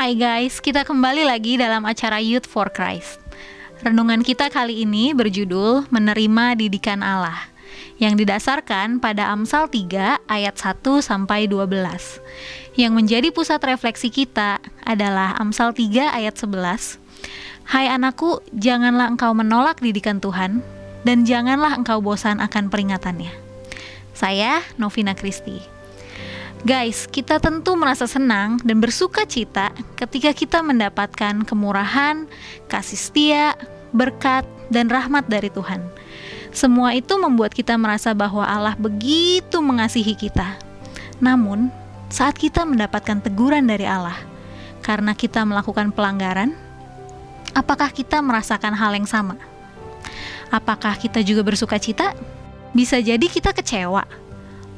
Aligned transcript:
Hai 0.00 0.16
guys, 0.16 0.64
kita 0.64 0.80
kembali 0.80 1.28
lagi 1.28 1.60
dalam 1.60 1.84
acara 1.84 2.24
Youth 2.24 2.48
for 2.48 2.72
Christ. 2.72 3.20
Renungan 3.84 4.24
kita 4.24 4.48
kali 4.48 4.88
ini 4.88 5.12
berjudul 5.12 5.92
Menerima 5.92 6.56
Didikan 6.56 7.04
Allah 7.04 7.36
yang 8.00 8.16
didasarkan 8.16 8.96
pada 8.96 9.28
Amsal 9.28 9.68
3 9.68 10.24
ayat 10.24 10.56
1 10.56 11.04
sampai 11.04 11.44
12. 11.52 11.76
Yang 12.80 12.92
menjadi 12.96 13.28
pusat 13.28 13.60
refleksi 13.60 14.08
kita 14.08 14.64
adalah 14.88 15.36
Amsal 15.36 15.76
3 15.76 16.16
ayat 16.16 16.32
11. 16.32 16.96
Hai 17.68 17.92
anakku, 17.92 18.40
janganlah 18.56 19.12
engkau 19.12 19.36
menolak 19.36 19.84
didikan 19.84 20.16
Tuhan 20.16 20.64
dan 21.04 21.28
janganlah 21.28 21.76
engkau 21.76 22.00
bosan 22.00 22.40
akan 22.40 22.72
peringatannya. 22.72 23.36
Saya 24.16 24.64
Novina 24.80 25.12
Kristi. 25.12 25.79
Guys, 26.60 27.08
kita 27.08 27.40
tentu 27.40 27.72
merasa 27.72 28.04
senang 28.04 28.60
dan 28.60 28.84
bersuka 28.84 29.24
cita 29.24 29.72
ketika 29.96 30.36
kita 30.36 30.60
mendapatkan 30.60 31.40
kemurahan, 31.48 32.28
kasih 32.68 33.00
setia, 33.00 33.56
berkat, 33.96 34.44
dan 34.68 34.92
rahmat 34.92 35.24
dari 35.24 35.48
Tuhan. 35.48 35.80
Semua 36.52 36.92
itu 36.92 37.16
membuat 37.16 37.56
kita 37.56 37.80
merasa 37.80 38.12
bahwa 38.12 38.44
Allah 38.44 38.76
begitu 38.76 39.56
mengasihi 39.64 40.12
kita. 40.12 40.60
Namun, 41.16 41.72
saat 42.12 42.36
kita 42.36 42.68
mendapatkan 42.68 43.24
teguran 43.24 43.64
dari 43.64 43.88
Allah 43.88 44.20
karena 44.84 45.16
kita 45.16 45.40
melakukan 45.48 45.88
pelanggaran, 45.96 46.52
apakah 47.56 47.88
kita 47.88 48.20
merasakan 48.20 48.76
hal 48.76 48.92
yang 48.92 49.08
sama? 49.08 49.40
Apakah 50.52 51.00
kita 51.00 51.24
juga 51.24 51.40
bersuka 51.40 51.80
cita? 51.80 52.12
Bisa 52.76 53.00
jadi 53.00 53.24
kita 53.24 53.56
kecewa, 53.56 54.04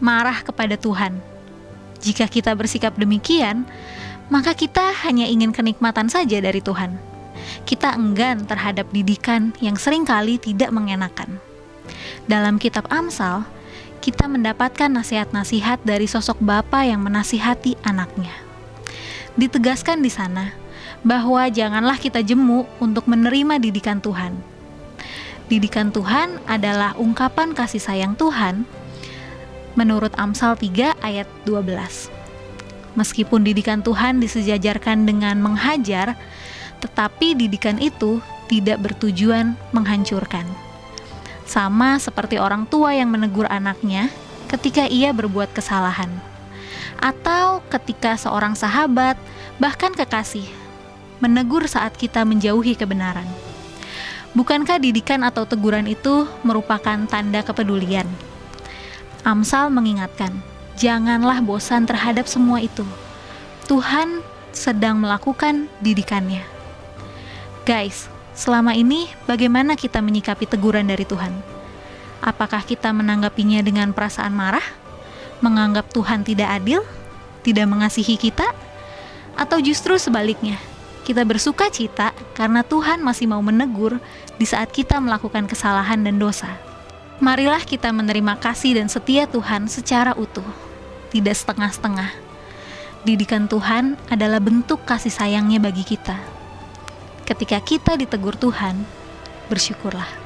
marah 0.00 0.40
kepada 0.40 0.80
Tuhan, 0.80 1.35
jika 2.06 2.30
kita 2.30 2.54
bersikap 2.54 2.94
demikian, 2.94 3.66
maka 4.30 4.54
kita 4.54 4.94
hanya 5.02 5.26
ingin 5.26 5.50
kenikmatan 5.50 6.06
saja 6.06 6.38
dari 6.38 6.62
Tuhan. 6.62 6.94
Kita 7.66 7.98
enggan 7.98 8.46
terhadap 8.46 8.86
didikan 8.94 9.50
yang 9.58 9.74
sering 9.74 10.06
kali 10.06 10.38
tidak 10.38 10.70
mengenakan. 10.70 11.42
Dalam 12.30 12.62
kitab 12.62 12.86
Amsal, 12.94 13.42
kita 13.98 14.30
mendapatkan 14.30 14.86
nasihat-nasihat 14.86 15.82
dari 15.82 16.06
sosok 16.06 16.38
bapa 16.38 16.86
yang 16.86 17.02
menasihati 17.02 17.74
anaknya. 17.82 18.34
Ditegaskan 19.34 19.98
di 19.98 20.10
sana 20.10 20.54
bahwa 21.02 21.42
janganlah 21.50 21.98
kita 21.98 22.22
jemu 22.22 22.70
untuk 22.78 23.10
menerima 23.10 23.58
didikan 23.58 23.98
Tuhan. 23.98 24.38
Didikan 25.46 25.94
Tuhan 25.94 26.42
adalah 26.46 26.94
ungkapan 26.98 27.54
kasih 27.54 27.78
sayang 27.78 28.18
Tuhan 28.18 28.66
menurut 29.76 30.10
Amsal 30.16 30.56
3 30.56 30.96
ayat 31.04 31.28
12. 31.44 32.10
Meskipun 32.96 33.44
didikan 33.44 33.84
Tuhan 33.84 34.18
disejajarkan 34.24 35.04
dengan 35.04 35.36
menghajar, 35.38 36.16
tetapi 36.80 37.36
didikan 37.36 37.76
itu 37.76 38.24
tidak 38.48 38.80
bertujuan 38.80 39.52
menghancurkan. 39.76 40.48
Sama 41.44 42.00
seperti 42.00 42.40
orang 42.40 42.66
tua 42.66 42.96
yang 42.96 43.12
menegur 43.12 43.46
anaknya 43.46 44.10
ketika 44.48 44.88
ia 44.88 45.12
berbuat 45.12 45.52
kesalahan, 45.52 46.10
atau 46.98 47.60
ketika 47.68 48.16
seorang 48.16 48.56
sahabat, 48.56 49.20
bahkan 49.60 49.92
kekasih, 49.92 50.48
menegur 51.20 51.68
saat 51.68 51.94
kita 51.94 52.24
menjauhi 52.24 52.74
kebenaran. 52.74 53.28
Bukankah 54.36 54.76
didikan 54.80 55.24
atau 55.24 55.48
teguran 55.48 55.88
itu 55.88 56.28
merupakan 56.44 56.96
tanda 57.08 57.40
kepedulian? 57.40 58.04
Amsal 59.26 59.74
mengingatkan, 59.74 60.30
janganlah 60.78 61.42
bosan 61.42 61.82
terhadap 61.82 62.30
semua 62.30 62.62
itu. 62.62 62.86
Tuhan 63.66 64.22
sedang 64.54 65.02
melakukan 65.02 65.66
didikannya. 65.82 66.46
Guys, 67.66 68.06
selama 68.38 68.78
ini 68.78 69.10
bagaimana 69.26 69.74
kita 69.74 69.98
menyikapi 69.98 70.46
teguran 70.46 70.86
dari 70.86 71.02
Tuhan? 71.02 71.34
Apakah 72.22 72.62
kita 72.62 72.94
menanggapinya 72.94 73.66
dengan 73.66 73.90
perasaan 73.90 74.30
marah? 74.30 74.62
Menganggap 75.42 75.90
Tuhan 75.90 76.22
tidak 76.22 76.62
adil? 76.62 76.86
Tidak 77.42 77.66
mengasihi 77.66 78.14
kita? 78.14 78.46
Atau 79.34 79.58
justru 79.58 79.98
sebaliknya, 79.98 80.54
kita 81.02 81.26
bersuka 81.26 81.66
cita 81.66 82.14
karena 82.38 82.62
Tuhan 82.62 83.02
masih 83.02 83.26
mau 83.26 83.42
menegur 83.42 83.98
di 84.38 84.46
saat 84.46 84.70
kita 84.70 85.02
melakukan 85.02 85.50
kesalahan 85.50 86.06
dan 86.06 86.14
dosa? 86.14 86.75
Marilah 87.16 87.64
kita 87.64 87.88
menerima 87.96 88.36
kasih 88.36 88.76
dan 88.76 88.92
setia 88.92 89.24
Tuhan 89.24 89.72
secara 89.72 90.12
utuh, 90.20 90.44
tidak 91.08 91.32
setengah-setengah. 91.32 92.12
Didikan 93.08 93.48
Tuhan 93.48 93.96
adalah 94.12 94.36
bentuk 94.36 94.84
kasih 94.84 95.08
sayangnya 95.08 95.56
bagi 95.56 95.80
kita. 95.80 96.20
Ketika 97.24 97.56
kita 97.64 97.96
ditegur 97.96 98.36
Tuhan, 98.36 98.84
bersyukurlah. 99.48 100.25